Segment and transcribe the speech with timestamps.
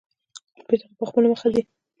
[0.67, 1.61] بېرته په خپله مخه ځي.